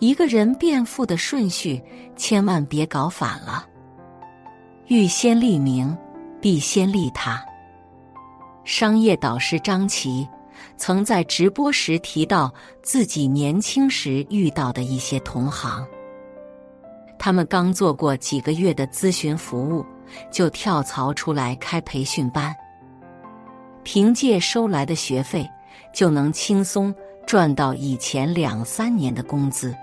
[0.00, 1.80] 一个人变富的顺序，
[2.16, 3.66] 千万别搞反了。
[4.86, 5.96] 欲先立名，
[6.40, 7.44] 必先利他。
[8.64, 10.26] 商业导师张琪
[10.78, 15.86] 曾在直播时提到自己年轻时遇到的一些同行，
[17.18, 19.84] 他们刚做过几个月的咨询服务，
[20.30, 22.56] 就跳槽出来开培训班，
[23.82, 25.46] 凭借收来的学费，
[25.94, 26.94] 就能轻松
[27.26, 29.76] 赚到以前两三年的工资。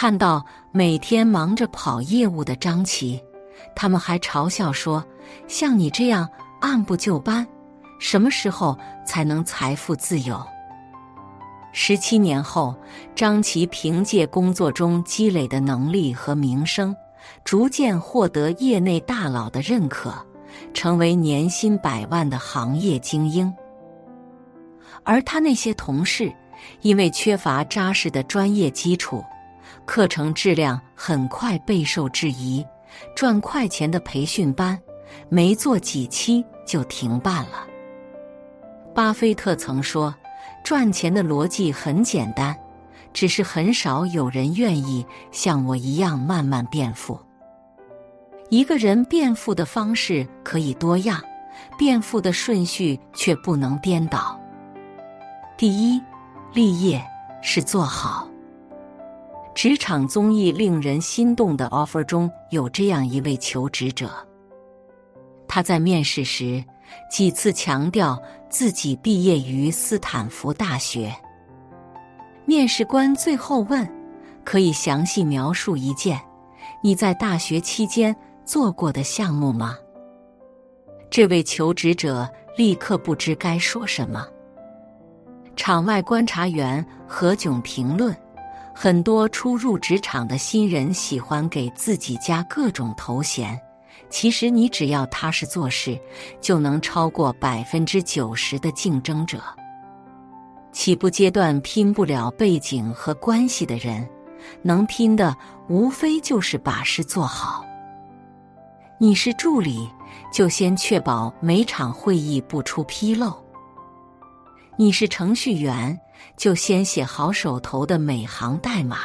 [0.00, 3.22] 看到每天忙着跑业务的张琪，
[3.76, 5.04] 他们还嘲笑说
[5.46, 6.26] ：“像你这样
[6.62, 7.46] 按部就班，
[7.98, 8.74] 什么时候
[9.04, 10.42] 才能财富自由？”
[11.74, 12.74] 十七年后，
[13.14, 16.96] 张琪凭借工作中积累的能力和名声，
[17.44, 20.14] 逐渐获得业内大佬的认可，
[20.72, 23.54] 成为年薪百万的行业精英。
[25.04, 26.32] 而他那些同事，
[26.80, 29.22] 因为缺乏扎实的专业基础。
[29.90, 32.64] 课程质量很快备受质疑，
[33.16, 34.78] 赚快钱的培训班
[35.28, 37.66] 没做几期就停办了。
[38.94, 40.14] 巴菲特曾说
[40.62, 42.56] ：“赚钱的逻辑很简单，
[43.12, 47.18] 只是很少有人愿意像我一样慢慢变富。”
[48.48, 51.20] 一个人变富的方式可以多样，
[51.76, 54.40] 变富的顺序却不能颠倒。
[55.58, 56.00] 第一，
[56.54, 57.04] 立业
[57.42, 58.29] 是做好。
[59.62, 64.10] 职场综艺令人心动的 offer 中有这样一位求职者，
[65.46, 66.64] 他在面试时
[67.10, 71.14] 几次强调自己毕业于斯坦福大学。
[72.46, 73.86] 面试官最后问
[74.46, 76.18] ：“可以详细描述一件
[76.82, 79.76] 你在大学期间做过的项目吗？”
[81.10, 82.26] 这位求职者
[82.56, 84.26] 立刻不知该说什么。
[85.54, 88.16] 场外观察员何炅评论。
[88.82, 93.60] 很多初入职场的新人喜欢给自己加各种头衔，
[94.08, 96.00] 其实你只要踏实做事，
[96.40, 99.38] 就能超过百分之九十的竞争者。
[100.72, 104.08] 起步阶段拼不了背景和关系的人，
[104.62, 105.36] 能拼的
[105.68, 107.62] 无非就是把事做好。
[108.96, 109.86] 你是助理，
[110.32, 113.30] 就先确保每场会议不出纰漏；
[114.76, 115.98] 你是程序员。
[116.36, 118.98] 就先写好手头的每行代码。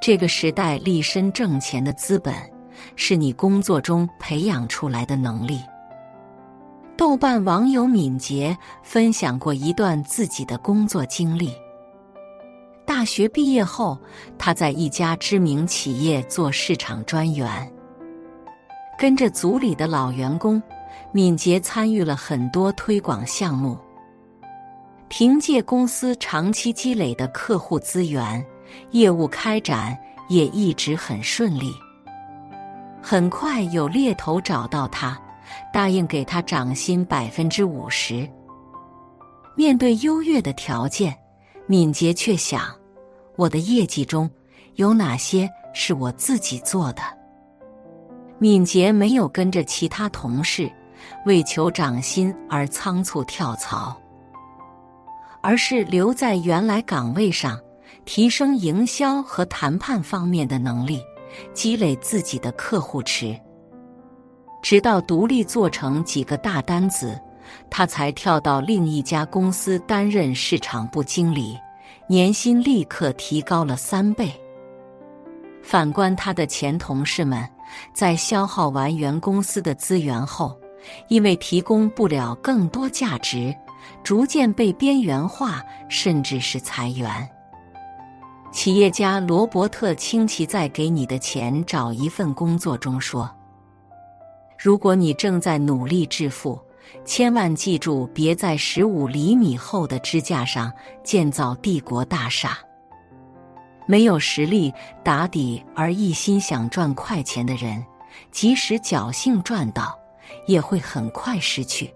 [0.00, 2.34] 这个时代立身挣钱的资本，
[2.94, 5.60] 是你工作中培养出来的能力。
[6.96, 11.52] 豆瓣网友敏捷分享过一段自己的工作经历。
[12.84, 13.98] 大学毕业后，
[14.38, 17.72] 他在一家知名企业做市场专员，
[18.96, 20.62] 跟着组里的老员工，
[21.12, 23.76] 敏捷参与了很多推广项目。
[25.14, 28.42] 凭借公司长期积累的客户资源，
[28.92, 29.94] 业务开展
[30.30, 31.70] 也一直很顺利。
[33.02, 35.20] 很快有猎头找到他，
[35.70, 38.26] 答应给他涨薪百分之五十。
[39.54, 41.14] 面对优越的条件，
[41.66, 42.74] 敏捷却想：
[43.36, 44.30] 我的业绩中
[44.76, 47.02] 有哪些是我自己做的？
[48.38, 50.72] 敏捷没有跟着其他同事
[51.26, 53.94] 为求涨薪而仓促跳槽。
[55.42, 57.60] 而是留在原来岗位上，
[58.04, 61.02] 提升营销和谈判方面的能力，
[61.52, 63.38] 积累自己的客户池。
[64.62, 67.20] 直到独立做成几个大单子，
[67.68, 71.58] 他才跳到另一家公司担任市场部经理，
[72.06, 74.32] 年薪立刻提高了三倍。
[75.60, 77.44] 反观他的前同事们，
[77.92, 80.56] 在消耗完原公司的资源后，
[81.08, 83.52] 因为提供不了更多价值。
[84.02, 87.28] 逐渐被边缘化，甚至是裁员。
[88.52, 93.30] 企业家罗伯特清崎在《给你的钱找一份工作》中说
[94.60, 96.60] ：“如果你正在努力致富，
[97.02, 100.70] 千万记住，别在十五厘米厚的支架上
[101.02, 102.58] 建造帝国大厦。
[103.86, 104.70] 没有实力
[105.02, 107.82] 打底而一心想赚快钱的人，
[108.30, 109.98] 即使侥幸赚到，
[110.46, 111.90] 也会很快失去。”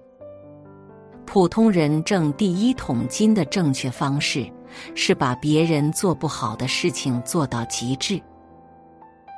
[1.27, 4.51] 普通人挣第一桶金的正确方式，
[4.95, 8.19] 是把别人做不好的事情做到极致。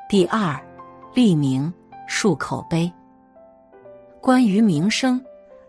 [0.08, 0.56] 第二，
[1.14, 1.72] 立名
[2.06, 2.92] 树口碑。
[4.20, 5.20] 关于名声，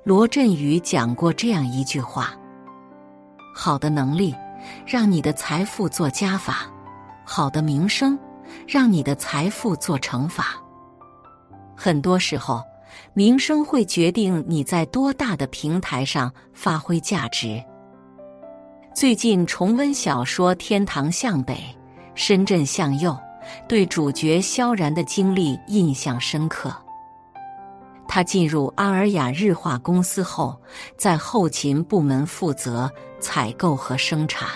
[0.03, 2.33] 罗振宇讲过这样一句话：
[3.55, 4.35] 好的能力
[4.85, 6.69] 让你的财富做加法，
[7.25, 8.19] 好的名声
[8.67, 10.61] 让你的财富做乘法。
[11.75, 12.61] 很多时候。
[13.13, 17.63] 名声会决定你在多大的平台上发挥价值。
[18.93, 21.57] 最近重温小说《天堂向北，
[22.15, 23.11] 深圳向右》，
[23.67, 26.75] 对主角萧然的经历印象深刻。
[28.07, 30.59] 他进入阿尔雅日化公司后，
[30.97, 34.49] 在后勤部门负责采购和生产。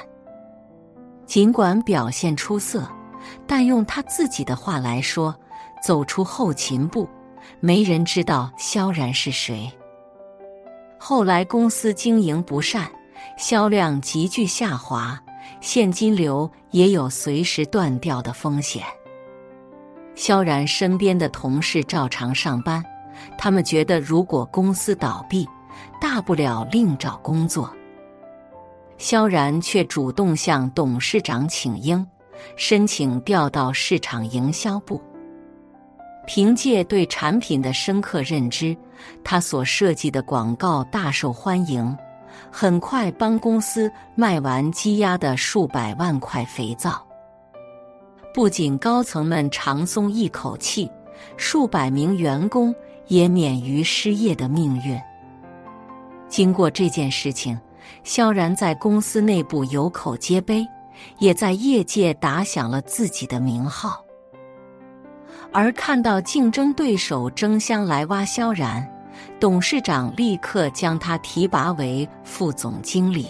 [1.26, 2.90] 尽管表现出色，
[3.48, 5.34] 但用他自己的话来说，
[5.82, 7.08] 走出后勤部，
[7.60, 9.72] 没人知道萧然是谁。
[10.98, 12.90] 后来公司经营不善。
[13.38, 15.20] 销量急剧下滑，
[15.60, 18.84] 现金流也有随时断掉的风险。
[20.14, 22.84] 萧然身边的同事照常上班，
[23.38, 25.48] 他们觉得如果公司倒闭，
[26.00, 27.74] 大不了另找工作。
[28.98, 32.06] 萧然却主动向董事长请缨，
[32.56, 35.02] 申请调到市场营销部。
[36.26, 38.76] 凭借对产品的深刻认知，
[39.24, 41.96] 他所设计的广告大受欢迎。
[42.52, 47.06] 很快帮公司卖完积压的数百万块肥皂，
[48.34, 50.90] 不仅高层们长松一口气，
[51.38, 52.74] 数百名员工
[53.08, 55.00] 也免于失业的命运。
[56.28, 57.60] 经过这件事情，
[58.04, 60.66] 萧然在公司内部有口皆碑，
[61.20, 64.03] 也在业界打响了自己的名号。
[65.54, 68.90] 而看到竞争对手争相来挖萧然。
[69.40, 73.28] 董事长立刻将他提拔为副总经理。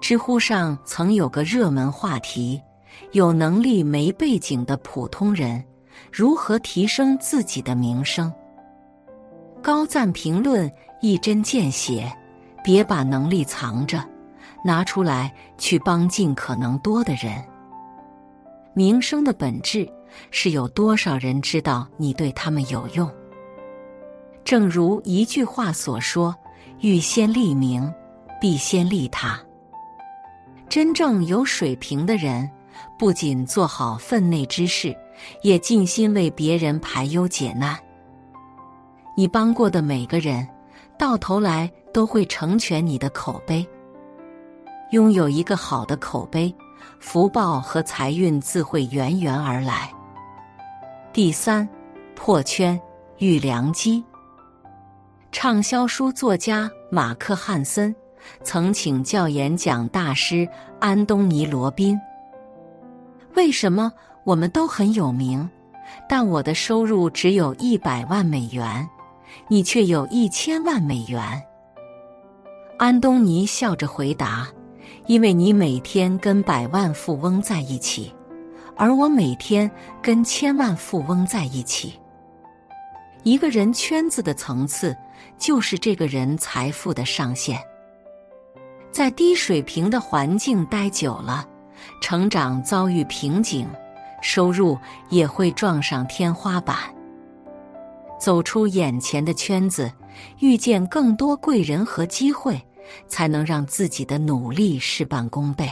[0.00, 2.60] 知乎上曾有个热门话题：
[3.12, 5.62] 有能力没背景的普通人
[6.12, 8.32] 如何提升自己的名声？
[9.62, 12.12] 高赞评论一针见血：
[12.62, 14.04] 别把能力藏着，
[14.64, 17.42] 拿出来去帮尽可能多的人。
[18.74, 19.88] 名声的本质
[20.30, 23.10] 是有多少人知道你对他们有用。
[24.44, 26.34] 正如一句话所说
[26.80, 27.88] ：“欲先利民，
[28.40, 29.40] 必先利他。”
[30.68, 32.50] 真正有水平的人，
[32.98, 34.96] 不仅做好分内之事，
[35.42, 37.78] 也尽心为别人排忧解难。
[39.16, 40.48] 你帮过的每个人，
[40.98, 43.66] 到头来都会成全你的口碑。
[44.92, 46.54] 拥有一个好的口碑，
[46.98, 49.92] 福报和财运自会源源而来。
[51.12, 51.68] 第三，
[52.14, 52.80] 破圈
[53.18, 54.02] 遇良机。
[55.30, 57.94] 畅销书作家马克·汉森
[58.42, 60.48] 曾请教演讲大师
[60.80, 62.00] 安东尼·罗宾
[63.36, 63.92] ：“为什么
[64.24, 65.46] 我们都很有名，
[66.08, 68.88] 但我的收入只有一百万美元，
[69.48, 71.20] 你却有一千万美元？”
[72.80, 74.48] 安东尼笑着回答
[75.06, 78.14] ：“因为你每天跟百万富翁在一起，
[78.76, 79.70] 而我每天
[80.02, 81.98] 跟千万富翁在一起。
[83.22, 84.96] 一个人圈子的层次。”
[85.38, 87.58] 就是这个人财富的上限。
[88.92, 91.48] 在低水平的环境待久了，
[92.00, 93.68] 成长遭遇瓶颈，
[94.20, 94.78] 收入
[95.10, 96.76] 也会撞上天花板。
[98.20, 99.92] 走出眼前的圈子，
[100.38, 102.60] 遇见更多贵人和机会，
[103.08, 105.68] 才能让自己的努力事半功倍。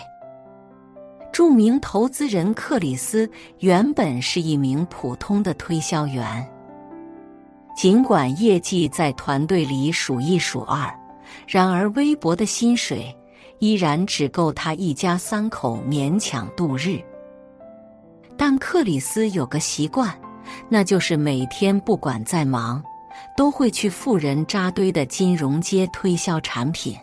[1.32, 6.47] 著名投资人克里斯原本是一名普通的推销员。
[7.76, 10.93] 尽管业绩在团队里数一数二，
[11.47, 13.14] 然而微薄的薪水
[13.59, 17.00] 依然只够他一家三口勉强度日。
[18.37, 20.12] 但克里斯有个习惯，
[20.69, 22.83] 那就是每天不管再忙，
[23.37, 26.97] 都会去富人扎堆的金融街推销产品。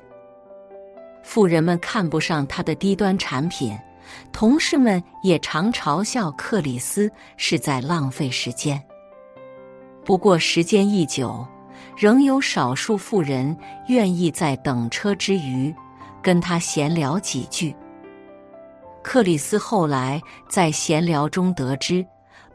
[1.24, 3.78] 富人们看不上他的低端产品，
[4.32, 8.82] 同事们也常嘲笑克里斯是在浪费时间。
[10.06, 11.46] 不过时间一久，
[11.98, 13.56] 仍有少数富人
[13.88, 15.74] 愿意在等车之余
[16.22, 17.76] 跟他闲聊几句。
[19.04, 22.06] 克里斯后来在闲聊中得知，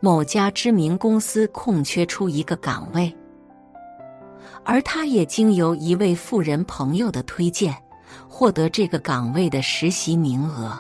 [0.01, 3.15] 某家知名公司空缺出一个岗位，
[4.65, 7.75] 而他也经由一位富人朋友的推荐，
[8.29, 10.79] 获得这个岗位的实习名额。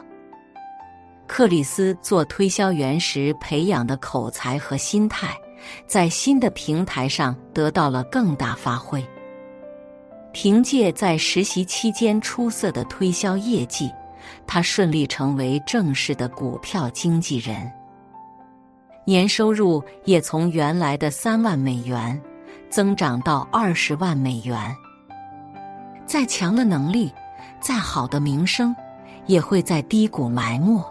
[1.34, 5.34] 克里斯做推销员时培养的口才和心态。
[5.86, 9.02] 在新的平台上得到了更大发挥。
[10.30, 13.90] 凭借在实习期间出色的推销业绩，
[14.46, 17.72] 他顺利成为正式的股票经纪人，
[19.06, 22.20] 年收入也从原来的三万美元
[22.68, 24.76] 增长到二十万美元。
[26.04, 27.10] 再强的能力，
[27.58, 28.76] 再好的名声，
[29.24, 30.84] 也会在低谷埋没。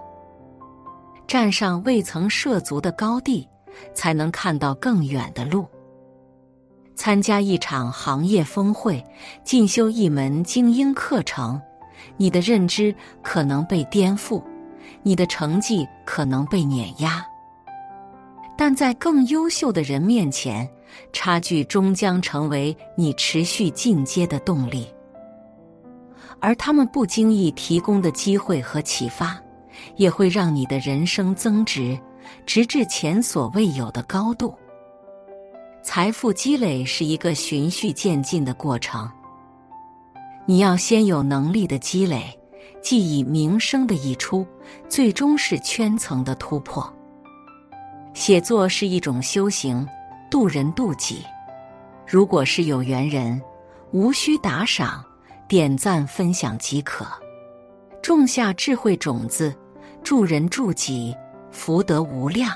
[1.32, 3.48] 站上未曾涉足的高地。
[3.94, 5.66] 才能看到更远的路。
[6.94, 9.02] 参加一场行业峰会，
[9.46, 11.60] 进修一门精英课程，
[12.18, 14.44] 你的认知可能被颠覆，
[15.04, 17.26] 你的成绩可能被碾压。
[18.58, 20.70] 但在更优秀的人面前，
[21.14, 24.86] 差距终将成为你持续进阶的动力。
[26.42, 29.42] 而他们不经意提供的机会和启发，
[29.96, 31.98] 也会让你的人生增值，
[32.46, 34.54] 直至前所未有的高度。
[35.84, 39.10] 财富积累是一个循序渐进的过程，
[40.46, 42.38] 你要先有能力的积累，
[42.82, 44.46] 既以名声的溢出，
[44.88, 46.92] 最终是圈层的突破。
[48.14, 49.88] 写作是一种修行，
[50.30, 51.24] 渡人渡己。
[52.06, 53.42] 如果是有缘人，
[53.92, 55.04] 无需打赏、
[55.48, 57.06] 点赞、分享即可。
[58.02, 59.56] 种下智慧种子，
[60.04, 61.16] 助人助己，
[61.52, 62.52] 福德无量。